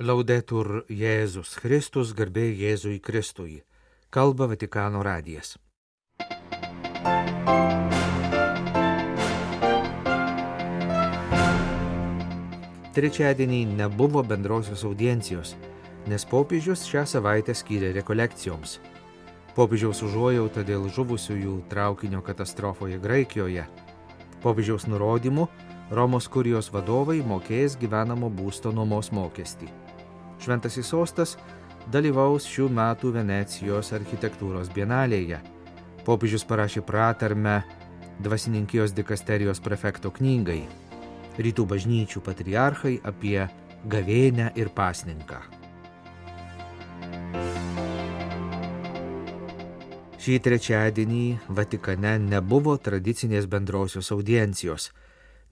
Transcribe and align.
Laudetur 0.00 0.86
Jėzus 0.88 1.58
Kristus, 1.60 2.14
garbė 2.16 2.46
Jėzui 2.56 2.96
Kristui. 3.04 3.58
Kalba 4.08 4.46
Vatikano 4.48 5.02
radijas. 5.04 5.58
Trečiadienį 12.96 13.60
nebuvo 13.76 14.22
bendrosios 14.24 14.86
audiencijos, 14.88 15.52
nes 16.08 16.24
popiežius 16.24 16.86
šią 16.88 17.04
savaitę 17.04 17.52
skyrė 17.52 17.92
rekolekcijoms. 17.98 18.78
Popiežiaus 19.52 20.00
užuojauta 20.08 20.64
dėl 20.64 20.88
žuvusiųjų 20.88 21.68
traukinio 21.68 22.24
katastrofoje 22.24 22.96
Graikijoje. 22.96 23.68
Popiežiaus 24.40 24.88
nurodymu 24.88 25.50
Romos 25.92 26.24
kurijos 26.32 26.72
vadovai 26.72 27.20
mokės 27.20 27.76
gyvenamo 27.76 28.32
būsto 28.32 28.72
nuomos 28.72 29.12
mokestį. 29.12 29.81
Šventasis 30.42 30.88
sostas 30.90 31.36
dalyvaus 31.94 32.48
šių 32.50 32.66
metų 32.74 33.12
Venecijos 33.14 33.92
architektūros 33.94 34.72
bienalėje. 34.74 35.38
Popiežius 36.02 36.42
parašė 36.48 36.82
pratarmę 36.82 37.60
dvasininkijos 38.22 38.94
dikasterijos 38.96 39.62
prefekto 39.62 40.10
knygai 40.10 40.64
Rytų 41.32 41.64
bažnyčių 41.64 42.20
patriarchai 42.26 42.98
apie 43.08 43.38
gavėnę 43.88 44.50
ir 44.58 44.68
pasninką. 44.76 45.38
Šį 50.22 50.36
trečiadienį 50.44 51.22
Vatikane 51.56 52.18
nebuvo 52.22 52.76
tradicinės 52.78 53.48
bendrosios 53.50 54.12
audiencijos, 54.14 54.90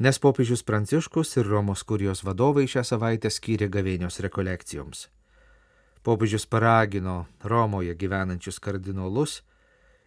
nes 0.01 0.19
popiežius 0.19 0.63
Pranciškus 0.65 1.37
ir 1.37 1.47
Romos 1.47 1.83
kurijos 1.85 2.23
vadovai 2.25 2.65
šią 2.65 2.83
savaitę 2.89 3.29
skyrė 3.29 3.67
gavėnios 3.69 4.17
rekolekcijoms. 4.25 5.09
Popiežius 6.03 6.47
paragino 6.49 7.27
Romoje 7.45 7.93
gyvenančius 8.01 8.57
kardinolus 8.65 9.43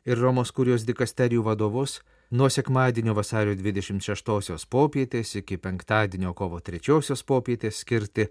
ir 0.10 0.18
Romos 0.18 0.50
kurijos 0.52 0.88
dikasterijų 0.88 1.44
vadovus 1.46 2.00
nuo 2.32 2.50
sekmadienio 2.50 3.14
vasario 3.14 3.54
26 3.54 4.66
popietės 4.66 5.36
iki 5.38 5.60
penktadienio 5.62 6.34
kovo 6.34 6.58
3 6.58 7.22
popietės 7.30 7.84
skirti 7.86 8.26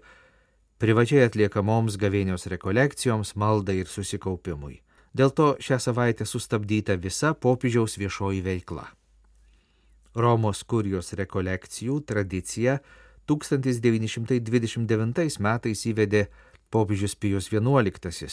privačiai 0.83 1.23
atliekamoms 1.29 1.95
gavėnios 1.95 2.43
rekolekcijoms, 2.51 3.37
maldai 3.39 3.77
ir 3.79 3.87
susikaupimui. 3.87 4.81
Dėl 5.15 5.31
to 5.31 5.55
šią 5.63 5.79
savaitę 5.79 6.27
sustabdyta 6.27 6.99
visa 6.99 7.31
popiežiaus 7.33 7.95
viešoji 8.01 8.43
veikla. 8.43 8.89
Romos 10.15 10.63
kurijos 10.63 11.13
rekolekcijų 11.17 12.01
tradiciją 12.05 12.77
1929 13.27 15.39
metais 15.39 15.85
įvedė 15.89 16.27
popiežius 16.69 17.15
Pijus 17.15 17.49
XI. 17.49 18.27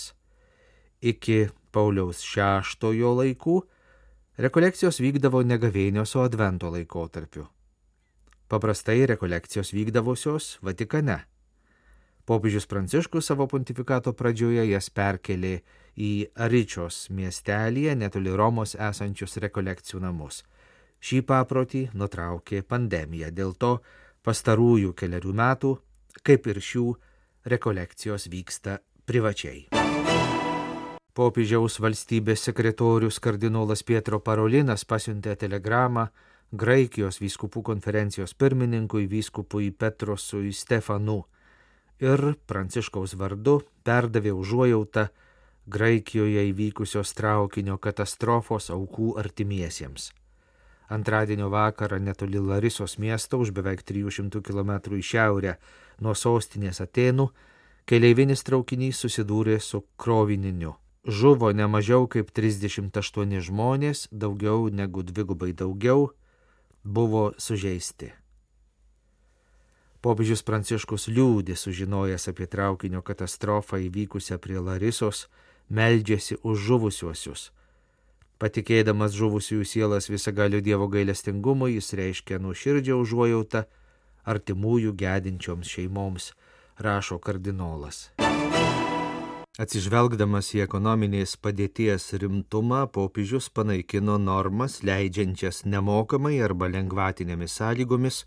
Iki 1.01 1.49
Pauliaus 1.73 2.21
VI 2.21 3.01
laikų 3.01 3.63
rekolekcijos 4.39 5.01
vykdavo 5.01 5.43
ne 5.43 5.59
gavėnios, 5.59 6.17
o 6.17 6.25
advento 6.25 6.71
laikotarpiu. 6.71 7.47
Paprastai 8.49 9.07
rekolekcijos 9.07 9.73
vykdavusios 9.73 10.59
Vatikane. 10.63 11.25
Popiežius 12.27 12.67
Pranciškus 12.67 13.27
savo 13.27 13.47
pontifikato 13.47 14.13
pradžioje 14.13 14.69
jas 14.69 14.91
perkelė 14.91 15.63
į 15.97 16.29
Aričios 16.35 17.09
miestelėje 17.11 17.97
netoli 17.97 18.37
Romos 18.37 18.75
esančius 18.75 19.37
rekolekcijų 19.43 20.03
namus. 20.05 20.45
Šį 21.01 21.23
paprotį 21.25 21.87
nutraukė 21.97 22.63
pandemija, 22.63 23.31
dėl 23.33 23.55
to 23.57 23.79
pastarųjų 24.25 24.93
keliarių 24.93 25.33
metų, 25.33 25.73
kaip 26.23 26.47
ir 26.53 26.61
šių, 26.61 26.87
rekolekcijos 27.49 28.29
vyksta 28.29 28.81
privačiai. 29.09 29.71
Popiežiaus 31.17 31.81
valstybės 31.83 32.45
sekretorius 32.47 33.19
kardinolas 33.21 33.83
Pietro 33.83 34.21
Parolinas 34.21 34.85
pasiuntė 34.85 35.35
telegramą 35.41 36.07
Graikijos 36.51 37.21
vyskupų 37.23 37.63
konferencijos 37.63 38.35
pirmininkui 38.35 39.07
vyskupui 39.11 39.71
Petrosui 39.71 40.53
Stefanu 40.53 41.25
ir 42.03 42.35
Pranciškaus 42.47 43.17
vardu 43.19 43.61
perdavė 43.87 44.33
užuojautą 44.35 45.09
Graikijoje 45.71 46.47
įvykusios 46.51 47.13
traukinio 47.15 47.77
katastrofos 47.79 48.71
aukų 48.75 49.13
artimiesiems. 49.21 50.11
Antradienio 50.91 51.49
vakarą 51.49 52.01
netoli 52.03 52.39
Larisos 52.43 52.99
miesto 52.99 53.39
už 53.39 53.53
beveik 53.55 53.85
300 53.87 54.43
km 54.43 54.73
į 54.99 55.03
šiaurę 55.07 55.55
nuo 56.03 56.15
sostinės 56.19 56.83
Atenų 56.83 57.29
keleivinis 57.87 58.43
traukinys 58.43 58.99
susidūrė 59.05 59.61
su 59.63 59.85
krovininiu. 59.97 60.75
Žuvo 61.07 61.53
ne 61.55 61.69
mažiau 61.71 62.09
kaip 62.11 62.33
38 62.35 63.39
žmonės, 63.47 64.09
daugiau 64.11 64.67
negu 64.69 65.07
dvigubai 65.07 65.53
daugiau 65.55 66.11
buvo 66.85 67.31
sužeisti. 67.39 68.11
Popiežius 70.01 70.43
Pranciškus 70.43 71.07
liūdė 71.13 71.55
sužinojęs 71.55 72.29
apie 72.33 72.47
traukinio 72.51 73.03
katastrofą 73.05 73.79
įvykusią 73.87 74.39
prie 74.41 74.59
Larisos, 74.59 75.29
meldžiasi 75.69 76.41
už 76.43 76.67
žuvusiuosius. 76.67 77.51
Patikėdamas 78.41 79.13
žuvusiųjų 79.13 79.67
sielas 79.69 80.09
visagaliu 80.09 80.63
Dievo 80.65 80.87
gailestingumu, 80.89 81.69
jis 81.69 81.93
reiškia 81.99 82.39
nuoširdžią 82.41 82.97
užuojautą 83.03 83.67
artimųjų 84.25 84.95
gedinčioms 84.97 85.69
šeimoms, 85.69 86.31
rašo 86.81 87.19
kardinolas. 87.21 88.09
Atsižvelgdamas 89.61 90.55
į 90.57 90.63
ekonominės 90.65 91.37
padėties 91.37 92.15
rimtumą, 92.23 92.87
popiežius 92.89 93.51
panaikino 93.53 94.17
normas 94.17 94.79
leidžiančias 94.89 95.67
nemokamai 95.69 96.39
arba 96.41 96.71
lengvatinėmis 96.73 97.59
sąlygomis 97.61 98.23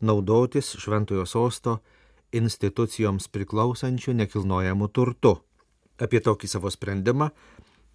naudotis 0.00 0.72
šventojo 0.80 1.26
sosto 1.28 1.82
institucijoms 2.32 3.28
priklausančių 3.28 4.16
nekilnojamų 4.24 4.88
turtų. 4.88 5.34
Apie 6.00 6.18
tokį 6.24 6.48
savo 6.50 6.72
sprendimą 6.72 7.28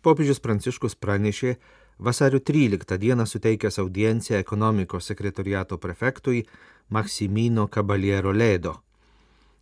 popiežius 0.02 0.40
Pranciškus 0.40 0.96
pranešė 0.96 1.56
vasario 2.00 2.40
13 2.40 2.98
dieną 2.98 3.26
suteikęs 3.26 3.80
audienciją 3.80 4.40
ekonomikos 4.40 5.12
sekretoriato 5.12 5.78
prefektui 5.78 6.46
Maksimino 6.90 7.68
Kabaliero 7.68 8.32
Lėdo. 8.34 8.80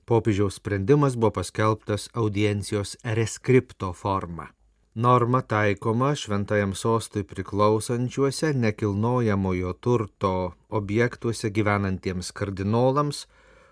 Popiežiaus 0.05 0.61
sprendimas 0.61 1.15
buvo 1.15 1.33
paskelbtas 1.39 2.09
audiencijos 2.13 2.95
reskripto 3.03 3.93
forma. 3.93 4.47
Norma 4.95 5.41
taikoma 5.41 6.15
šventajam 6.15 6.71
sostui 6.73 7.23
priklausančiuose 7.23 8.53
nekilnojamojo 8.53 9.73
turto 9.73 10.53
objektuose 10.69 11.51
gyvenantiems 11.53 12.31
kardinolams, 12.31 13.27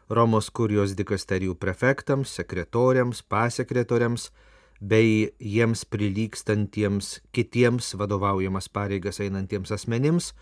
Romos 0.09 0.51
kurijos 0.53 0.91
dikasterijų 0.93 1.55
prefektams, 1.57 2.29
sekretoriams, 2.37 3.23
pasekretoriams, 3.25 4.27
bei 4.79 5.31
jiems 5.39 5.85
prilykstantiems 5.85 7.21
kitiems 7.31 7.95
vadovaujamas 7.97 8.69
pareigas 8.69 9.21
einantiems 9.23 9.71
asmenims, 9.71 10.33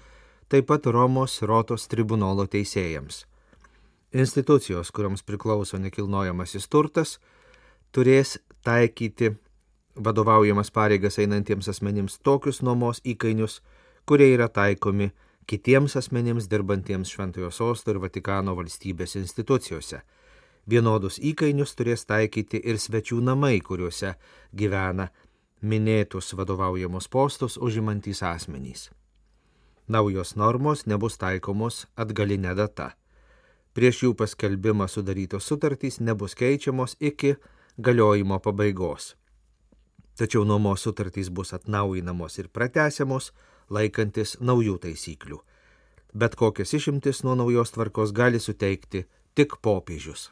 taip 0.49 0.67
pat 0.67 0.85
Romos 0.85 1.41
Rotos 1.41 1.87
tribunolo 1.87 2.47
teisėjams. 2.47 3.25
Institucijos, 4.13 4.91
kuriams 4.91 5.23
priklauso 5.25 5.77
nekilnojamasis 5.81 6.67
turtas, 6.69 7.17
turės 7.91 8.37
taikyti 8.65 9.33
vadovaujamas 9.95 10.71
pareigas 10.71 11.19
einantiems 11.19 11.69
asmenims 11.69 12.19
tokius 12.19 12.61
nuomos 12.61 13.01
įkainius, 13.05 13.61
kurie 14.05 14.33
yra 14.33 14.49
taikomi 14.49 15.11
kitiems 15.47 15.95
asmenims 15.97 16.49
dirbantiems 16.49 17.11
Šventojo 17.13 17.51
sosto 17.51 17.91
ir 17.91 17.99
Vatikano 18.01 18.55
valstybės 18.57 19.17
institucijose. 19.19 20.01
Vienodus 20.69 21.19
įkainius 21.19 21.75
turės 21.75 22.05
taikyti 22.07 22.61
ir 22.63 22.79
svečių 22.79 23.19
namai, 23.21 23.59
kuriuose 23.59 24.13
gyvena 24.55 25.09
minėtus 25.61 26.33
vadovaujamus 26.37 27.09
postus 27.11 27.57
užimantys 27.57 28.23
asmenys. 28.23 28.89
Naujos 29.87 30.35
normos 30.39 30.85
nebus 30.87 31.17
taikomos 31.19 31.85
atgalinė 31.99 32.55
data. 32.55 32.93
Prieš 33.75 34.03
jų 34.05 34.13
paskelbimą 34.15 34.87
sudarytos 34.87 35.49
sutartys 35.49 35.99
nebus 35.99 36.35
keičiamos 36.39 36.95
iki 36.99 37.35
galiojimo 37.77 38.39
pabaigos. 38.39 39.15
Tačiau 40.15 40.45
nuomos 40.45 40.85
sutartys 40.85 41.29
bus 41.29 41.51
atnaujinamos 41.57 42.37
ir 42.39 42.47
pratesiamos, 42.47 43.33
laikantis 43.69 44.37
naujų 44.39 44.77
taisyklių. 44.85 45.41
Bet 46.13 46.37
kokias 46.37 46.71
išimtis 46.77 47.23
nuo 47.25 47.33
naujos 47.35 47.73
tvarkos 47.73 48.13
gali 48.13 48.39
suteikti 48.39 49.07
tik 49.33 49.57
popiežius. 49.61 50.29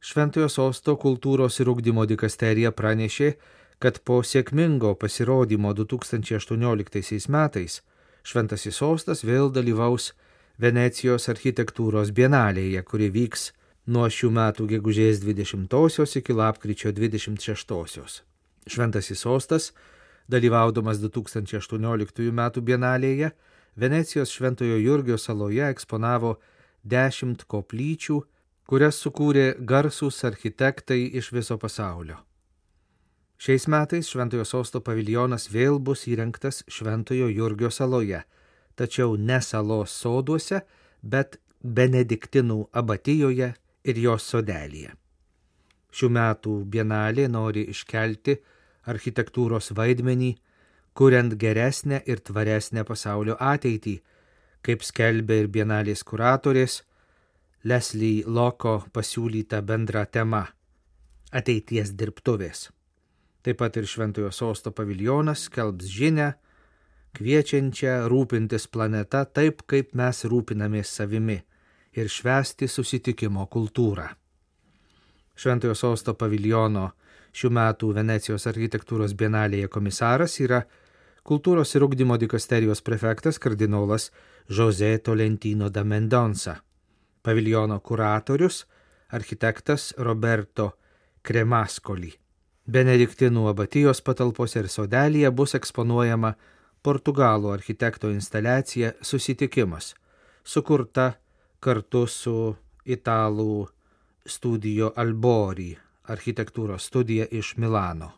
Šventojo 0.00 0.48
sosto 0.48 0.94
kultūros 1.00 1.58
ir 1.60 1.72
ugdymo 1.72 2.06
dikasterija 2.06 2.70
pranešė, 2.70 3.34
kad 3.82 4.00
po 4.06 4.22
sėkmingo 4.22 4.94
pasirodymo 5.00 5.74
2018 5.74 7.28
metais 7.28 7.82
Šventasis 8.26 8.80
sostas 8.80 9.22
vėl 9.22 9.52
dalyvaus 9.54 10.10
Venecijos 10.58 11.28
architektūros 11.30 12.10
bienalėje, 12.10 12.80
kuri 12.82 13.06
vyks 13.14 13.52
nuo 13.86 14.08
šių 14.10 14.30
metų 14.34 14.66
gegužės 14.72 15.20
20 15.22 16.16
iki 16.20 16.34
lapkričio 16.34 16.90
26. 16.96 18.24
Šventasis 18.66 19.22
sostas, 19.22 19.70
dalyvaudamas 20.26 20.98
2018 21.04 22.26
m. 22.32 22.42
bienalėje, 22.66 23.30
Venecijos 23.76 24.32
Šventojo 24.34 24.80
Jurgio 24.80 25.18
saloje 25.18 25.70
eksponavo 25.70 26.34
dešimt 26.86 27.44
koplyčių, 27.50 28.20
kurias 28.66 29.00
sukūrė 29.02 29.46
garsūs 29.72 30.22
architektai 30.28 31.02
iš 31.18 31.32
viso 31.34 31.58
pasaulio. 31.58 32.18
Šiais 33.36 33.66
metais 33.68 34.08
Šventojo 34.08 34.46
sosto 34.48 34.80
paviljonas 34.80 35.50
vėl 35.52 35.78
bus 35.78 36.06
įrengtas 36.08 36.62
Šventojo 36.72 37.28
Jurgio 37.28 37.70
saloje, 37.70 38.22
tačiau 38.74 39.16
ne 39.16 39.40
salos 39.44 39.92
soduose, 39.92 40.62
bet 41.02 41.36
Benediktinų 41.60 42.68
abatijoje 42.72 43.52
ir 43.84 44.00
jos 44.00 44.24
sodelėje. 44.32 44.94
Šių 45.96 46.08
metų 46.12 46.56
bienalė 46.72 47.26
nori 47.32 47.64
iškelti 47.72 48.36
architektūros 48.92 49.72
vaidmenį, 49.76 50.32
kuriant 50.96 51.36
geresnę 51.40 52.02
ir 52.06 52.20
tvaresnę 52.24 52.84
pasaulio 52.88 53.36
ateitį, 53.40 53.96
kaip 54.66 54.82
skelbė 54.82 55.44
ir 55.44 55.48
bienalės 55.52 56.02
kuratorės 56.02 56.80
Leslie 57.70 58.24
Loko 58.26 58.80
pasiūlyta 58.94 59.60
bendra 59.62 60.04
tema- 60.06 60.46
ateities 61.38 61.92
dirbtuvės. 61.94 62.70
Taip 63.42 63.58
pat 63.58 63.76
ir 63.76 63.86
Šventojo 63.86 64.32
sosto 64.32 64.72
paviljonas 64.72 65.46
skelbs 65.46 65.86
žinę, 65.86 66.34
kviečiančią 67.14 68.08
rūpintis 68.10 68.66
planeta 68.66 69.24
taip, 69.24 69.62
kaip 69.66 69.94
mes 69.94 70.24
rūpinamės 70.24 70.90
savimi 70.98 71.42
ir 71.92 72.06
švęsti 72.08 72.68
susitikimo 72.68 73.46
kultūrą. 73.46 74.08
Šventojo 75.36 75.74
sosto 75.74 76.14
paviljono 76.14 76.90
šių 77.32 77.50
metų 77.50 77.92
Venecijos 77.94 78.46
architektūros 78.46 79.14
bienalėje 79.14 79.68
komisaras 79.68 80.40
yra 80.40 80.64
kultūros 81.26 81.74
ir 81.76 81.84
ugdymo 81.84 82.16
dikasterijos 82.16 82.82
prefektas 82.82 83.38
kardinolas 83.38 84.10
Jose 84.48 84.98
Tolentino 84.98 85.68
da 85.68 85.84
Mendonsa, 85.84 86.56
paviljono 87.22 87.80
kuratorius 87.80 88.66
architektas 89.08 89.94
Roberto 89.98 90.70
Kremaskoli. 91.22 92.12
Benediktinų 92.66 93.48
abatijos 93.50 94.00
patalpose 94.02 94.60
ir 94.62 94.68
sodelėje 94.70 95.30
bus 95.30 95.54
eksponuojama 95.58 96.34
portugalų 96.82 97.50
architekto 97.54 98.10
instaliacija 98.10 98.92
Susitikimas, 99.02 99.94
sukurta 100.44 101.12
kartu 101.60 102.06
su 102.06 102.54
italų 102.86 103.66
studijo 104.26 104.92
Albori 104.96 105.72
architektūros 106.06 106.86
studija 106.86 107.26
iš 107.30 107.56
Milano. 107.56 108.12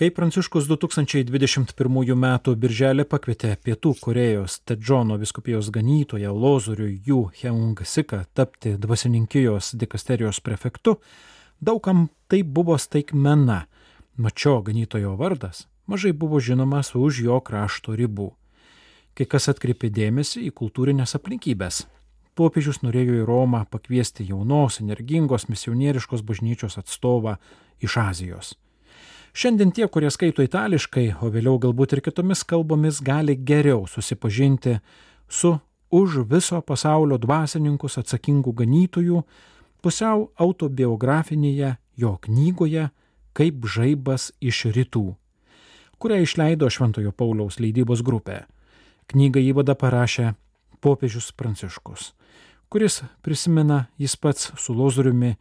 Kai 0.00 0.08
Pranciškus 0.16 0.64
2021 0.64 2.12
m. 2.14 2.26
birželį 2.56 3.04
pakvietė 3.04 3.50
Pietų 3.60 3.90
Korejos 4.00 4.54
Tedžono 4.64 5.18
viskupijos 5.20 5.66
ganytoją 5.74 6.30
Lozorių 6.32 6.86
Jų 7.04 7.18
Heung 7.36 7.82
Siką 7.84 8.22
tapti 8.32 8.72
dvasininkijos 8.80 9.74
dikasterijos 9.76 10.40
prefektu, 10.40 10.94
daugam 11.60 12.06
tai 12.32 12.40
buvo 12.40 12.78
staigmena. 12.80 13.66
Mačio 14.16 14.54
ganytojo 14.64 15.18
vardas 15.20 15.66
mažai 15.84 16.14
buvo 16.16 16.40
žinomas 16.40 16.94
už 16.96 17.20
jo 17.26 17.36
krašto 17.44 17.92
ribų. 17.92 18.30
Kai 19.12 19.28
kas 19.28 19.50
atkreipė 19.52 19.92
dėmesį 19.92 20.46
į 20.48 20.54
kultūrinės 20.62 21.12
aplinkybės. 21.20 21.82
Popiežius 22.40 22.80
norėjo 22.80 23.20
į 23.20 23.28
Romą 23.28 23.66
pakviesti 23.68 24.24
jaunos, 24.32 24.80
energingos, 24.80 25.50
misionieriškos 25.52 26.24
bažnyčios 26.24 26.80
atstovą 26.80 27.36
iš 27.84 28.00
Azijos. 28.06 28.56
Šiandien 29.32 29.70
tie, 29.70 29.86
kurie 29.86 30.10
skaito 30.10 30.42
itališkai, 30.42 31.22
o 31.22 31.30
vėliau 31.30 31.58
galbūt 31.62 31.94
ir 31.94 32.02
kitomis 32.02 32.42
kalbomis, 32.42 32.98
gali 33.02 33.36
geriau 33.36 33.86
susipažinti 33.86 34.80
su 35.28 35.54
už 35.90 36.24
viso 36.30 36.58
pasaulio 36.66 37.18
dvasininkus 37.18 37.98
atsakingų 38.02 38.54
ganytojų 38.62 39.22
pusiau 39.82 40.30
autobiografinėje 40.38 41.76
jo 41.96 42.16
knygoje 42.26 42.90
Kaip 43.30 43.62
žaibas 43.62 44.32
iš 44.42 44.64
rytų, 44.74 45.04
kurią 46.02 46.16
išleido 46.24 46.66
Šventojo 46.66 47.12
Pauliaus 47.14 47.60
leidybos 47.62 48.02
grupė. 48.02 48.40
Knygą 49.06 49.38
įvada 49.38 49.76
parašė 49.78 50.32
popiežius 50.82 51.30
Pranciškus, 51.38 52.08
kuris 52.66 53.04
prisimena 53.22 53.84
jis 54.02 54.16
pats 54.18 54.50
su 54.58 54.74
Lozoriumi 54.74 55.36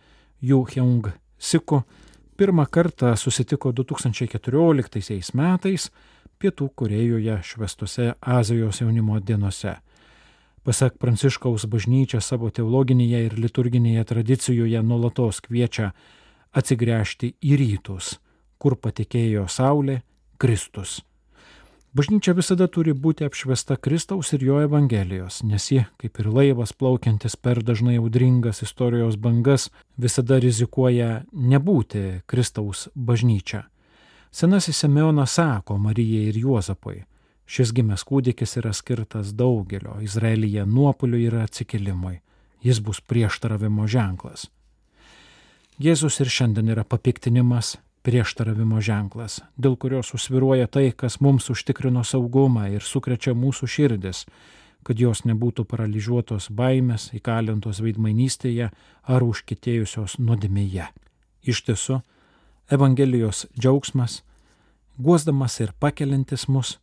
Jų 0.46 0.62
Heung 0.76 1.10
Siku 1.40 1.82
pirmą 2.40 2.66
kartą 2.66 3.16
susitiko 3.16 3.74
2014 3.76 5.34
metais 5.34 5.90
Pietų 6.40 6.70
Korejoje 6.76 7.36
švestose 7.44 8.14
Azijos 8.22 8.80
jaunimo 8.80 9.20
dienose. 9.20 9.74
Pasak 10.64 10.96
Pranciškaus 11.02 11.66
bažnyčia 11.68 12.22
savo 12.24 12.48
teologinėje 12.48 13.20
ir 13.26 13.36
liturginėje 13.44 14.06
tradicijoje 14.14 14.84
nuolatos 14.88 15.42
kviečia 15.44 15.92
atsigręžti 16.56 17.34
į 17.44 17.60
rytus, 17.60 18.16
kur 18.58 18.80
patikėjo 18.80 19.44
Saulė 19.52 20.00
Kristus. 20.40 21.02
Bažnyčia 21.90 22.36
visada 22.38 22.68
turi 22.70 22.94
būti 22.94 23.26
apšviesta 23.26 23.74
Kristaus 23.82 24.30
ir 24.38 24.44
jo 24.46 24.60
Evangelijos, 24.62 25.40
nes 25.42 25.64
ji, 25.72 25.88
kaip 25.98 26.20
ir 26.22 26.28
laivas 26.30 26.70
plaukiantis 26.78 27.34
per 27.34 27.64
dažnai 27.66 27.96
audringas 27.98 28.62
istorijos 28.62 29.18
bangas, 29.18 29.72
visada 29.98 30.38
rizikuoja 30.38 31.24
nebūti 31.34 32.22
Kristaus 32.30 32.88
bažnyčia. 32.94 33.64
Senasis 34.30 34.84
Simeonas 34.84 35.34
sako 35.40 35.80
Marijai 35.82 36.30
ir 36.30 36.38
Juozapui, 36.38 37.00
šis 37.50 37.74
gimęs 37.74 38.06
kūdikis 38.06 38.60
yra 38.62 38.70
skirtas 38.78 39.34
daugelio 39.34 39.98
Izraelyje 40.06 40.68
nuopoliui 40.70 41.26
ir 41.26 41.40
atsikelimui, 41.42 42.20
jis 42.62 42.86
bus 42.86 43.02
prieštaravimo 43.02 43.90
ženklas. 43.90 44.46
Jėzus 45.82 46.22
ir 46.22 46.30
šiandien 46.30 46.70
yra 46.70 46.86
papiktinimas, 46.86 47.80
prieštaravimo 48.06 48.80
ženklas, 48.82 49.40
dėl 49.58 49.76
kurio 49.80 50.02
susviruoja 50.06 50.68
tai, 50.68 50.90
kas 50.96 51.20
mums 51.24 51.50
užtikrino 51.52 52.04
saugumą 52.08 52.70
ir 52.72 52.86
sukrečia 52.86 53.36
mūsų 53.36 53.68
širdis, 53.68 54.26
kad 54.84 55.00
jos 55.00 55.26
nebūtų 55.28 55.66
paralyžiuotos 55.68 56.50
baimės, 56.56 57.10
įkalintos 57.18 57.82
veidmainystėje 57.84 58.70
ar 59.04 59.26
užkitėjusios 59.26 60.18
nuodėmėje. 60.24 60.88
Iš 61.44 61.64
tiesų, 61.68 62.00
Evangelijos 62.70 63.48
džiaugsmas, 63.58 64.22
guosdamas 64.98 65.56
ir 65.60 65.74
pakelintis 65.82 66.46
mus, 66.48 66.76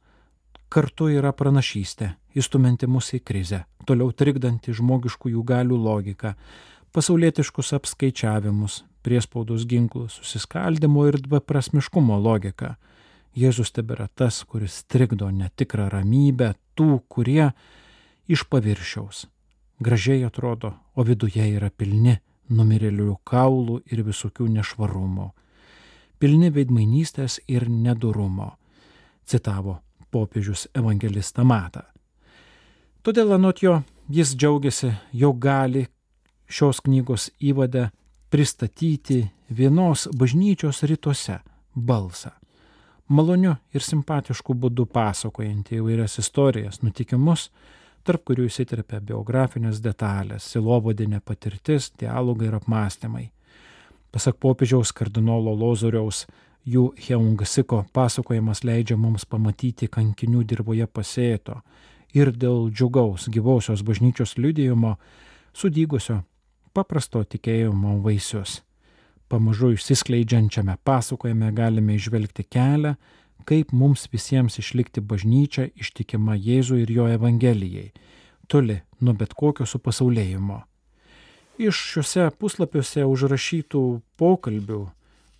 kartu 0.68 1.06
yra 1.14 1.30
pranašystė, 1.32 2.16
įstuminti 2.34 2.88
mus 2.90 3.12
į 3.14 3.20
krizę, 3.22 3.62
toliau 3.86 4.10
trikdanti 4.10 4.74
žmogiškųjų 4.74 5.44
galių 5.46 5.78
logiką, 5.78 6.34
pasaulietiškus 6.96 7.72
apskaičiavimus, 7.78 8.80
priespaudos 9.06 9.68
ginklų, 9.70 10.08
susiskaldimo 10.10 11.06
ir 11.06 11.20
dviprasmiškumo 11.22 12.18
logika. 12.18 12.74
Jėzus 13.36 13.70
tebėra 13.76 14.08
tas, 14.14 14.42
kuris 14.48 14.82
trikdo 14.90 15.30
netikrą 15.30 15.86
ramybę 15.92 16.54
tų, 16.74 16.98
kurie 17.08 17.52
iš 18.26 18.46
paviršiaus 18.50 19.26
gražiai 19.78 20.24
atrodo, 20.24 20.74
o 20.94 21.04
viduje 21.04 21.44
yra 21.56 21.70
pilni 21.70 22.16
numirėlių 22.48 23.16
kaulų 23.26 23.80
ir 23.92 24.02
visokių 24.06 24.48
nešvarumų. 24.58 25.30
Pilni 26.18 26.50
veidmainystės 26.52 27.40
ir 27.48 27.68
nedurumo, 27.68 28.54
citavo 29.26 29.80
popiežius 30.10 30.66
evangelistą 30.74 31.44
Matą. 31.44 31.84
Todėl 33.04 33.34
anot 33.36 33.60
jo 33.62 33.82
jis 34.08 34.32
džiaugiasi, 34.34 34.94
jog 35.12 35.38
gali 35.42 35.86
šios 36.48 36.80
knygos 36.80 37.28
įvadę 37.42 37.90
pristatyti 38.30 39.26
vienos 39.50 40.08
bažnyčios 40.18 40.82
rytuose 40.82 41.38
balsą. 41.74 42.30
Maloniu 43.08 43.54
ir 43.74 43.84
simpatišku 43.86 44.56
būdu 44.58 44.88
pasakojantį 44.90 45.78
įvairias 45.78 46.18
istorijas, 46.18 46.80
nutikimus, 46.82 47.50
tarp 48.02 48.24
kurių 48.26 48.48
įsiterpia 48.50 48.98
biografinės 49.00 49.78
detalės, 49.82 50.48
silovadinė 50.50 51.20
patirtis, 51.22 51.92
dialogai 51.98 52.48
ir 52.50 52.58
apmąstymai. 52.58 53.28
Pasak 54.10 54.40
popiežiaus 54.42 54.90
kardinolo 54.96 55.54
Lozoriaus, 55.54 56.24
jų 56.66 56.88
Heungasiko 56.98 57.84
pasakojimas 57.94 58.64
leidžia 58.66 58.96
mums 58.98 59.26
pamatyti 59.26 59.86
kankinių 59.86 60.42
dirboje 60.42 60.86
pasėto 60.86 61.60
ir 62.14 62.32
dėl 62.34 62.70
džiugaus 62.72 63.28
gyvosios 63.30 63.84
bažnyčios 63.86 64.34
liudijimo 64.38 64.96
sudygusio 65.54 66.24
paprasto 66.76 67.22
tikėjimo 67.24 67.96
vaisius. 68.04 68.60
Pamažu 69.32 69.72
išsiskleidžiančiame 69.74 70.76
pasakojime 70.86 71.48
galime 71.56 71.96
išvelgti 71.96 72.44
kelią, 72.46 72.94
kaip 73.48 73.72
mums 73.72 74.06
visiems 74.12 74.58
išlikti 74.60 75.00
bažnyčia 75.00 75.70
ištikima 75.74 76.36
Jėzui 76.36 76.82
ir 76.84 76.92
jo 76.92 77.08
Evangelijai, 77.10 77.90
toli 78.46 78.80
nuo 79.00 79.14
bet 79.18 79.34
kokio 79.34 79.66
supasaulėjimo. 79.66 80.60
Iš 81.56 81.82
šiuose 81.90 82.28
puslapiuose 82.38 83.06
užrašytų 83.08 83.82
pokalbių, 84.20 84.82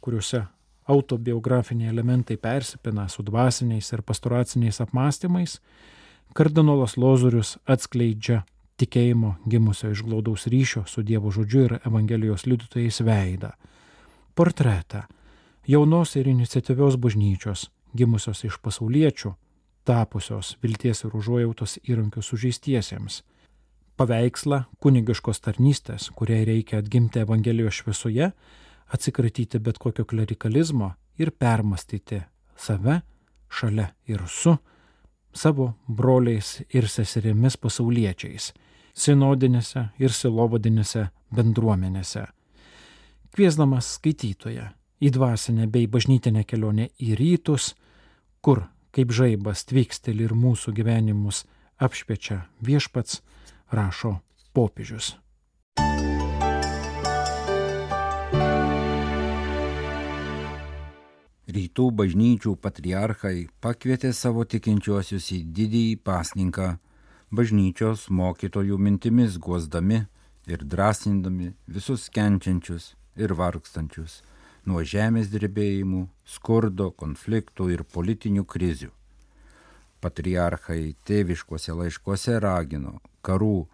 kuriuose 0.00 0.47
autobiografiniai 0.88 1.93
elementai 1.93 2.38
persipina 2.40 3.09
su 3.12 3.23
dvasiniais 3.26 3.93
ir 3.93 4.02
pastoraciniais 4.07 4.81
apmąstymais, 4.81 5.59
kardinolas 6.35 6.97
Lozorius 6.97 7.57
atskleidžia 7.66 8.45
tikėjimo 8.80 9.37
gimusio 9.49 9.90
iš 9.90 10.02
glaudaus 10.04 10.47
ryšio 10.52 10.85
su 10.87 11.02
Dievo 11.02 11.30
žodžiu 11.33 11.62
ir 11.64 11.78
Evangelijos 11.85 12.47
liudytojais 12.47 13.00
veidą, 13.00 13.52
portretą. 14.35 15.06
Jaunos 15.66 16.14
ir 16.16 16.28
iniciatyvios 16.30 16.97
bažnyčios, 16.97 17.71
gimusios 17.97 18.45
iš 18.45 18.61
pasauliečių, 18.62 19.33
tapusios 19.87 20.56
vilties 20.62 21.02
ir 21.06 21.16
užuojautos 21.16 21.78
įrankių 21.88 22.23
sužeistiesiems, 22.23 23.23
paveikslą 23.97 24.62
kunigiškos 24.83 25.40
tarnystės, 25.40 26.11
kuriai 26.14 26.45
reikia 26.47 26.80
atgimti 26.83 27.23
Evangelijos 27.25 27.80
šviesoje, 27.80 28.30
atsikratyti 28.92 29.59
bet 29.59 29.78
kokio 29.83 30.04
klerikalizmo 30.04 30.92
ir 31.18 31.33
permastyti 31.33 32.23
save 32.56 33.00
šalia 33.49 33.88
ir 34.06 34.23
su 34.28 34.56
savo 35.37 35.73
broliais 35.88 36.62
ir 36.75 36.88
seserimis 36.88 37.56
pasauliečiais, 37.56 38.52
sinodinėse 38.97 39.88
ir 40.00 40.15
silovadinėse 40.15 41.09
bendruomenėse. 41.37 42.25
Kviesdamas 43.37 43.91
skaitytoją 43.99 44.71
į 45.05 45.12
dvasinę 45.12 45.67
bei 45.69 45.91
bažnytinę 45.93 46.47
kelionę 46.49 46.88
į 47.05 47.19
rytus, 47.21 47.75
kur 48.41 48.65
kaip 48.97 49.12
žaibas 49.12 49.67
tvyksteli 49.69 50.25
ir 50.25 50.33
mūsų 50.33 50.73
gyvenimus 50.79 51.45
apšviečia 51.76 52.47
viešpats, 52.65 53.21
rašo 53.69 54.17
popiežius. 54.57 55.17
rytų 61.57 61.91
bažnyčių 61.99 62.57
patriarchai 62.61 63.47
pakvietė 63.65 64.12
savo 64.17 64.45
tikinčiuosius 64.45 65.31
į 65.37 65.38
didįjį 65.57 65.95
pasninką, 66.05 66.76
bažnyčios 67.30 68.06
mokytojų 68.11 68.78
mintimis 68.78 69.38
guosdami 69.38 70.04
ir 70.47 70.62
drąsindami 70.62 71.52
visus 71.66 72.09
kenčiančius 72.09 72.95
ir 73.16 73.35
vargstančius 73.35 74.23
nuo 74.66 74.83
žemės 74.83 75.30
drebėjimų, 75.30 76.06
skurdo, 76.26 76.90
konfliktų 76.90 77.71
ir 77.75 77.85
politinių 77.87 78.45
krizių. 78.45 78.90
Patriarchai 80.02 80.97
tėviškose 81.06 81.75
laiškose 81.75 82.38
ragino 82.42 82.99
karų 83.26 83.66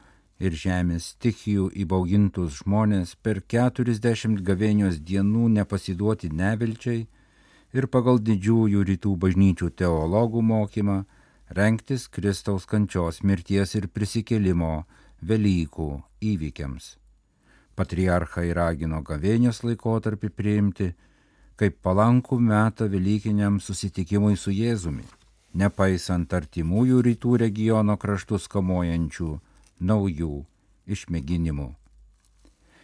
ir 0.42 0.56
žemės 0.56 1.12
stichijų 1.14 1.70
įbaugintus 1.84 2.60
žmonės 2.60 3.16
per 3.24 3.40
40 3.54 4.40
gavėnios 4.46 5.00
dienų 5.00 5.48
nepasiduoti 5.56 6.30
nevilčiai 6.32 7.06
ir 7.72 7.88
pagal 7.88 8.20
didžiųjų 8.20 8.84
rytų 8.92 9.16
bažnyčių 9.24 9.72
teologų 9.80 10.44
mokymą 10.52 11.02
renktis 11.56 12.08
Kristaus 12.08 12.64
kančios 12.66 13.20
mirties 13.22 13.74
ir 13.76 13.88
prisikėlimo 13.92 14.84
Velykų 15.22 15.88
įvykiams. 16.32 16.96
Patriarchai 17.78 18.48
ragino 18.56 19.00
gavėnios 19.06 19.62
laikotarpį 19.62 20.30
priimti 20.34 20.88
kaip 21.60 21.78
palankų 21.84 22.38
metą 22.40 22.88
Velykiniam 22.90 23.60
susitikimui 23.60 24.36
su 24.36 24.50
Jėzumi, 24.50 25.04
nepaisant 25.54 26.32
artimųjų 26.34 27.02
rytų 27.08 27.36
regiono 27.44 27.96
kraštus 28.00 28.48
kamuojančių 28.50 29.30
naujų 29.80 30.34
išmėginimų. 30.86 31.68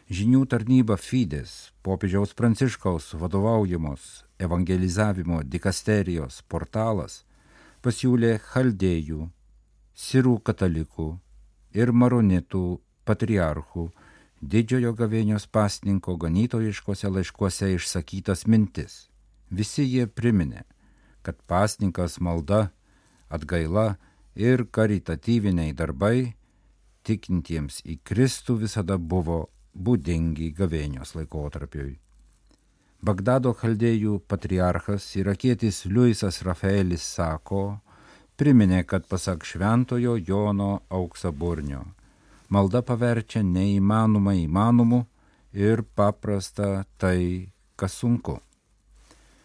Žinių 0.09 0.45
tarnyba 0.49 0.97
Fides, 0.97 1.73
popiežiaus 1.85 2.33
Pranciškaus 2.33 3.11
vadovaujamos 3.21 4.25
evangelizavimo 4.41 5.43
dikasterijos 5.45 6.41
portalas 6.49 7.25
pasiūlė 7.89 8.35
chaldėjų, 8.51 9.31
sirų 9.97 10.35
katalikų 10.45 11.07
ir 11.73 11.93
maronitų 11.97 12.65
patriarchų 13.09 13.87
didžiojo 14.55 14.91
gavėnios 14.99 15.47
pasninko 15.49 16.19
ganytojiškose 16.21 17.09
laiškuose 17.15 17.71
išsakytas 17.79 18.45
mintis. 18.45 18.99
Visi 19.49 19.87
jie 19.89 20.05
priminė, 20.05 20.67
kad 21.25 21.41
pasninkas 21.49 22.19
malda, 22.21 22.67
atgaila 23.33 23.97
ir 24.37 24.67
karitatyviniai 24.69 25.73
darbai 25.73 26.35
tikintiems 27.09 27.81
į 27.89 28.03
Kristų 28.05 28.59
visada 28.67 29.01
buvo 29.01 29.47
būdingi 29.73 30.53
gavėnios 30.61 31.17
laikotarpiui. 31.17 31.97
Bagdado 32.99 33.53
chaldėjų 33.55 34.17
patriarchas 34.27 35.05
irakietis 35.15 35.85
Liujisas 35.87 36.41
Rafaelis 36.43 37.05
sako, 37.07 37.79
priminė, 38.35 38.83
kad 38.83 39.07
pasak 39.07 39.47
šventojo 39.47 40.17
Jono 40.19 40.81
auksaburnio, 40.91 41.85
malda 42.51 42.83
paverčia 42.83 43.45
neįmanomą 43.47 44.35
įmanomu 44.43 45.05
ir 45.55 45.85
paprasta 45.95 46.89
tai, 46.99 47.55
kas 47.79 47.95
sunku. 48.03 48.41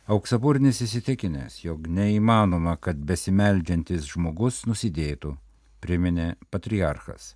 Auksaburnis 0.09 0.81
įsitikinęs, 0.81 1.61
jog 1.61 1.85
neįmanoma, 1.85 2.79
kad 2.81 2.97
besimeldžiantis 2.97 4.09
žmogus 4.15 4.63
nusidėtų, 4.65 5.37
priminė 5.79 6.33
patriarchas. 6.49 7.35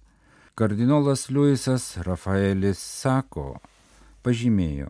Kardinolas 0.58 1.30
Liujisas 1.30 1.92
Rafaelis 2.02 2.82
sako, 2.82 3.60
pažymėjo, 4.26 4.90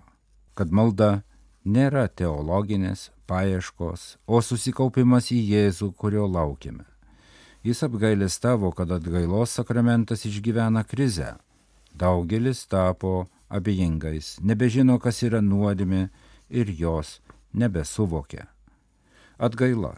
kad 0.58 0.74
malda 0.74 1.22
nėra 1.66 2.08
teologinės 2.10 3.12
paieškos, 3.30 4.18
o 4.26 4.42
susikaupimas 4.42 5.30
į 5.36 5.40
Jėzų, 5.52 5.92
kurio 5.94 6.26
laukime. 6.26 6.86
Jis 7.68 7.84
apgailestavo, 7.84 8.72
kad 8.72 8.92
atgailos 8.96 9.54
sakramentas 9.58 10.26
išgyvena 10.26 10.86
krizę. 10.88 11.36
Daugelis 11.94 12.64
tapo 12.70 13.28
abejingais, 13.50 14.38
nebežino, 14.42 14.98
kas 15.04 15.24
yra 15.28 15.42
nuodėmė 15.42 16.08
ir 16.50 16.72
jos 16.72 17.18
nebesuvokia. 17.54 18.48
Atgaila 19.38 19.98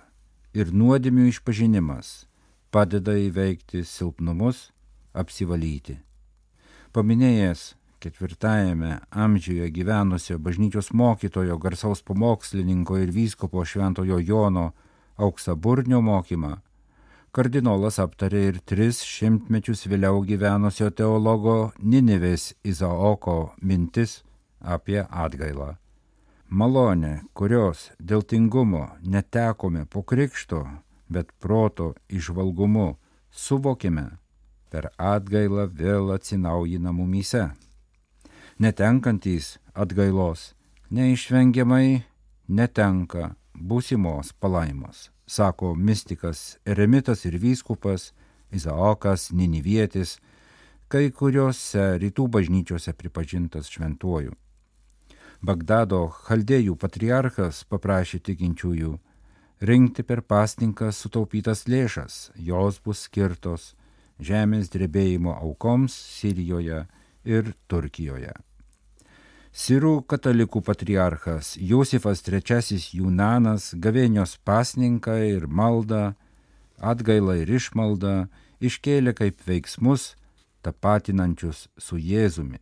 ir 0.53 0.73
nuodėmių 0.73 1.29
išpažinimas 1.29 2.25
padeda 2.73 3.15
įveikti 3.17 3.83
silpnumus, 3.85 4.69
apsivalyti. 5.13 5.99
Paminėjęs 6.93 7.73
ketvirtajame 7.99 8.97
amžiuje 9.09 9.69
gyvenusio 9.69 10.37
bažnyčios 10.37 10.91
mokytojo, 10.93 11.57
garsaus 11.57 12.01
pamokslininko 12.01 12.97
ir 12.97 13.11
vyskupo 13.11 13.65
šventojo 13.65 14.19
Jono 14.19 14.71
auksaburnio 15.17 15.99
mokymą, 16.01 16.55
kardinolas 17.31 17.99
aptarė 17.99 18.45
ir 18.51 18.59
tris 18.65 19.01
šimtmečius 19.03 19.85
vėliau 19.91 20.23
gyvenusio 20.25 20.89
teologo 20.89 21.71
Ninivės 21.79 22.53
Izaoko 22.63 23.53
mintis 23.61 24.21
apie 24.59 25.03
atgailą. 25.03 25.75
Malonė, 26.49 27.19
kurios 27.33 27.91
dėl 27.99 28.23
tingumo 28.25 28.87
netekome 29.03 29.85
po 29.85 30.01
krikšto, 30.01 30.63
bet 31.09 31.29
proto 31.39 31.93
išvalgumu 32.09 32.95
suvokime, 33.29 34.07
per 34.69 34.89
atgailą 34.97 35.67
vėl 35.69 36.13
atsinaujina 36.15 36.93
mumyse 36.95 37.49
netenkantys 38.59 39.53
atgailos 39.71 40.49
neišvengiamai 40.91 42.01
netenka 42.51 43.29
būsimos 43.55 44.33
palaimos, 44.35 45.09
sako 45.23 45.75
mystikas 45.75 46.57
eremitas 46.67 47.23
ir 47.29 47.37
vyskupas 47.39 48.11
Izaokas 48.51 49.29
Ninivietis, 49.31 50.17
kai 50.91 51.11
kuriuose 51.13 51.85
rytų 52.01 52.25
bažnyčiose 52.33 52.91
pripažintas 52.97 53.69
šventuoju. 53.71 54.33
Bagdado 55.39 56.01
chaldėjų 56.25 56.75
patriarchas 56.81 57.61
paprašė 57.69 58.19
tikinčiųjų 58.27 58.91
rinkti 59.71 60.03
per 60.03 60.19
pasninką 60.25 60.91
sutaupytas 60.91 61.63
lėšas, 61.69 62.33
jos 62.35 62.83
bus 62.83 63.05
skirtos 63.07 63.71
žemės 64.19 64.67
drebėjimo 64.73 65.37
aukoms 65.37 65.95
Sirijoje 65.95 66.83
ir 67.23 67.53
Turkijoje. 67.71 68.33
Sirų 69.49 70.03
katalikų 70.05 70.61
patriarchas 70.61 71.55
Josifas 71.57 72.21
III 72.21 72.77
Junanas 72.93 73.73
gavėnios 73.73 74.37
pasninką 74.45 75.15
ir 75.25 75.47
maldą, 75.47 76.13
atgailą 76.77 77.39
ir 77.41 77.49
išmaldą 77.57 78.29
iškėlė 78.61 79.15
kaip 79.17 79.41
veiksmus 79.47 80.13
tapatinančius 80.61 81.67
su 81.77 81.97
Jėzumi, 81.97 82.59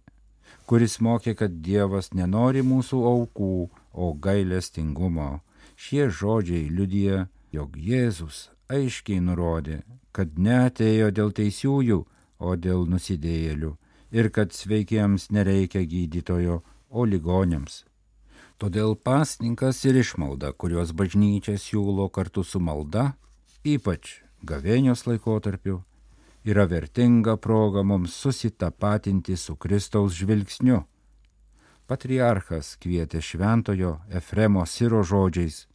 kuris 0.66 1.00
mokė, 1.04 1.36
kad 1.36 1.60
Dievas 1.62 2.14
nenori 2.14 2.64
mūsų 2.64 3.04
aukų, 3.12 3.70
o 3.94 4.14
gailestingumo. 4.14 5.42
Šie 5.76 6.08
žodžiai 6.08 6.70
liudija, 6.72 7.28
jog 7.52 7.76
Jėzus 7.76 8.48
aiškiai 8.72 9.20
nurodė, 9.20 9.82
kad 10.16 10.40
neatėjo 10.40 11.12
dėl 11.12 11.36
teisiųjų, 11.36 12.00
o 12.40 12.56
dėl 12.56 12.88
nusidėjėlių 12.88 13.76
ir 14.12 14.30
kad 14.32 14.54
sveikiems 14.56 15.30
nereikia 15.36 15.84
gydytojo, 15.84 16.62
o 16.90 17.06
ligonėms. 17.06 17.84
Todėl 18.58 18.96
pasninkas 18.98 19.84
ir 19.86 20.00
išmalda, 20.02 20.54
kuriuos 20.54 20.94
bažnyčia 20.98 21.58
siūlo 21.62 22.08
kartu 22.10 22.44
su 22.44 22.60
malda, 22.60 23.12
ypač 23.62 24.24
gavėnios 24.42 25.06
laikotarpiu, 25.06 25.84
yra 26.48 26.66
vertinga 26.66 27.36
proga 27.38 27.84
mums 27.84 28.16
susitapatinti 28.18 29.38
su 29.38 29.56
Kristaus 29.56 30.16
žvilgsniu. 30.18 30.86
Patriarchas 31.88 32.76
kvietė 32.82 33.22
šventojo 33.22 34.00
Efremo 34.10 34.66
Siro 34.66 35.04
žodžiais, 35.04 35.68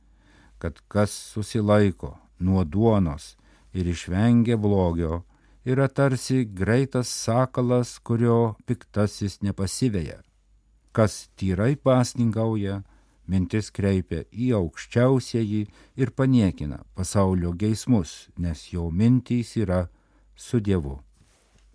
kad 0.59 0.83
kas 0.89 1.15
susilaiko 1.33 2.17
nuo 2.39 2.65
duonos 2.65 3.37
ir 3.73 3.87
išvengia 3.89 4.59
blogio, 4.59 5.23
yra 5.65 5.89
tarsi 5.89 6.45
greitas 6.45 7.09
sakalas, 7.09 7.99
kurio 7.99 8.57
piktasis 8.67 9.41
nepasiveja. 9.43 10.21
Kas 10.93 11.29
tyrai 11.41 11.75
pasninkauja, 11.77 12.83
mintis 13.27 13.71
kreipia 13.73 14.25
į 14.33 14.51
aukščiausiąjį 14.59 15.63
ir 15.97 16.13
paniekina 16.17 16.83
pasaulio 16.97 17.55
geismus, 17.57 18.29
nes 18.37 18.69
jo 18.73 18.91
mintys 18.91 19.55
yra 19.57 19.87
su 20.37 20.61
Dievu. 20.61 20.99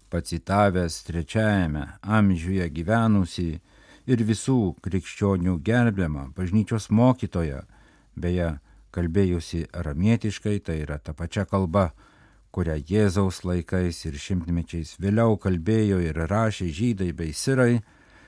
Pacitavęs 0.09 1.01
trečiajame 1.07 1.83
amžiuje 2.01 2.69
gyvenusi 2.71 3.49
ir 4.07 4.23
visų 4.29 4.77
krikščionių 4.85 5.57
gerbiamą 5.65 6.29
bažnyčios 6.37 6.87
mokytoją, 6.89 7.63
beje, 8.15 8.53
kalbėjusi 8.95 9.65
aramietiškai, 9.75 10.59
tai 10.63 10.81
yra 10.85 10.97
ta 10.97 11.13
pačia 11.13 11.43
kalba, 11.45 11.91
kurią 12.55 12.77
Jėzaus 12.89 13.43
laikais 13.45 14.05
ir 14.07 14.15
šimtmečiais 14.17 14.95
vėliau 15.01 15.35
kalbėjo 15.41 15.99
ir 16.05 16.17
rašė 16.31 16.69
žydai 16.73 17.11
bei 17.13 17.35
sirai, 17.35 17.81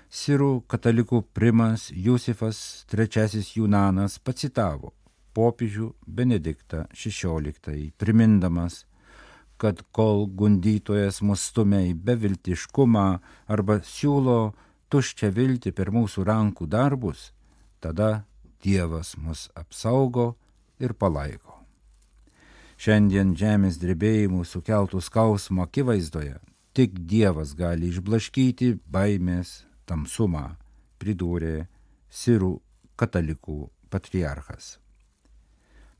sirų 0.09 0.63
katalikų 0.67 1.23
primas 1.33 1.89
Jusifas 1.93 2.85
III 2.89 3.43
Junanas 3.55 4.17
pacitavo 4.19 4.93
popiežių 5.37 5.91
Benediktą 6.07 6.85
XVI, 6.91 7.91
primindamas, 7.97 8.85
kad 9.61 9.83
kol 9.91 10.25
gundytojas 10.27 11.21
mus 11.21 11.43
stumia 11.51 11.83
į 11.85 11.93
beviltiškumą 11.93 13.07
arba 13.51 13.79
siūlo 13.85 14.53
tuščią 14.89 15.29
viltį 15.35 15.73
per 15.77 15.93
mūsų 15.93 16.25
rankų 16.25 16.67
darbus, 16.67 17.29
tada 17.79 18.25
Dievas 18.59 19.13
mus 19.15 19.47
apsaugo 19.55 20.33
ir 20.83 20.91
palaiko. 20.91 21.55
Šiandien 22.79 23.31
žemės 23.39 23.77
drebėjimų 23.79 24.41
sukeltų 24.47 24.99
skausmo 25.03 25.63
akivaizdoje 25.67 26.39
tik 26.75 26.95
Dievas 27.07 27.53
gali 27.55 27.87
išblaškyti 27.91 28.73
baimės 28.87 29.68
tamsumą, 29.89 30.45
pridūrė 31.01 31.67
Sirų 32.09 32.55
katalikų 32.97 33.57
patriarchas. 33.93 34.77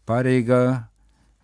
Pareiga 0.09 0.89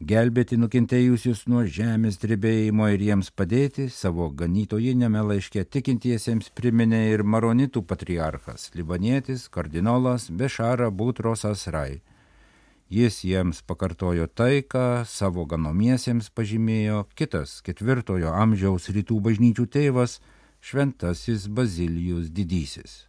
gelbėti 0.02 0.58
nukentėjusius 0.58 1.46
nuo 1.52 1.62
žemės 1.78 2.18
drebėjimo 2.22 2.90
ir 2.94 3.04
jiems 3.10 3.30
padėti 3.30 3.86
savo 3.94 4.32
ganytojinėme 4.42 5.22
laiške 5.30 5.68
tikintiesiems 5.75 6.50
priminė 6.58 7.04
ir 7.14 7.24
maronitų 7.24 7.86
patriarchas, 7.86 8.72
libanietis 8.74 9.46
kardinolas 9.54 10.32
Bešara 10.34 10.90
Butros 10.90 11.46
Asrai 11.46 12.02
Jis 12.90 13.24
jiems 13.25 13.64
pakartojo 13.66 14.28
tai, 14.30 14.62
ką 14.62 15.06
savo 15.10 15.48
ganomiesiems 15.50 16.28
pažymėjo 16.30 17.08
kitas 17.18 17.58
ketvirtojo 17.66 18.30
amžiaus 18.30 18.92
rytų 18.94 19.18
bažnyčių 19.25 19.66
tėvas 19.74 20.20
šventasis 20.65 21.45
Bazilijus 21.48 22.32
didysis. 22.34 23.06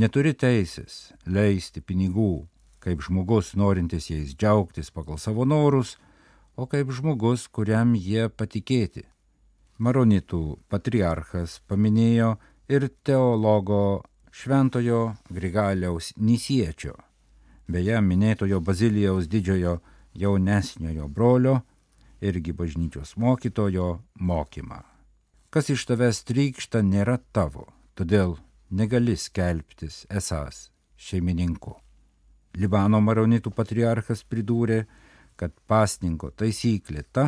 Neturi 0.00 0.32
teisės 0.32 1.12
leisti 1.28 1.82
pinigų 1.84 2.46
kaip 2.82 3.04
žmogus 3.04 3.52
norintis 3.54 4.08
jais 4.10 4.32
džiaugtis 4.32 4.90
pagal 4.90 5.20
savo 5.20 5.44
norus, 5.44 5.98
o 6.56 6.66
kaip 6.66 6.90
žmogus, 6.96 7.46
kuriam 7.48 7.94
jie 7.94 8.26
patikėti. 8.28 9.04
Maronitų 9.82 10.42
patriarchas 10.72 11.60
paminėjo 11.68 12.34
ir 12.72 12.88
teologo 13.04 14.02
šventojo 14.32 15.04
Grigaliaus 15.30 16.12
Nisiečio 16.16 16.96
beje 17.72 18.00
minėtojo 18.04 18.60
Bazilijaus 18.60 19.28
didžiojo 19.32 19.78
jaunesniojo 20.18 21.08
brolio, 21.08 21.60
irgi 22.20 22.52
bažnyčios 22.52 23.16
mokytojo 23.16 24.00
mokymą. 24.20 24.91
Kas 25.52 25.68
iš 25.68 25.82
tavęs 25.84 26.22
trykšta 26.24 26.80
nėra 26.80 27.18
tavo, 27.36 27.66
todėl 27.92 28.38
negali 28.72 29.18
skelbtis 29.20 30.06
esas 30.08 30.70
šeimininku. 30.96 31.74
Libano 32.56 33.02
maronitų 33.04 33.52
patriarchas 33.52 34.22
pridūrė, 34.24 34.78
kad 35.36 35.52
pasninko 35.68 36.30
taisyklė 36.32 37.04
ta, 37.12 37.26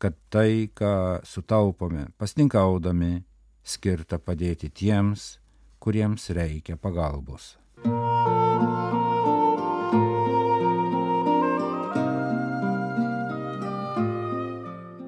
kad 0.00 0.16
tai, 0.32 0.72
ką 0.72 1.20
sutaupome 1.28 2.06
pasninkaudami, 2.16 3.20
skirta 3.60 4.16
padėti 4.16 4.72
tiems, 4.72 5.34
kuriems 5.76 6.30
reikia 6.32 6.80
pagalbos. 6.80 7.58